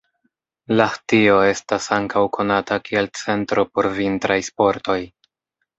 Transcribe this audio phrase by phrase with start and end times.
[0.79, 5.01] Lahtio estas ankaŭ konata kiel centro por vintraj sportoj.